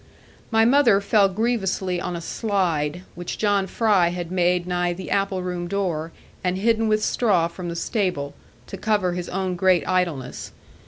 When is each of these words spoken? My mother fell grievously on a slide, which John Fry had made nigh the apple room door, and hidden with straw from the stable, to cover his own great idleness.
My 0.49 0.65
mother 0.65 0.99
fell 0.99 1.29
grievously 1.29 2.01
on 2.01 2.15
a 2.15 2.21
slide, 2.21 3.03
which 3.13 3.37
John 3.37 3.67
Fry 3.67 4.07
had 4.07 4.31
made 4.31 4.65
nigh 4.65 4.93
the 4.93 5.11
apple 5.11 5.43
room 5.43 5.67
door, 5.67 6.11
and 6.43 6.57
hidden 6.57 6.87
with 6.87 7.03
straw 7.03 7.47
from 7.47 7.69
the 7.69 7.75
stable, 7.75 8.33
to 8.65 8.77
cover 8.77 9.13
his 9.13 9.29
own 9.29 9.55
great 9.55 9.87
idleness. 9.87 10.53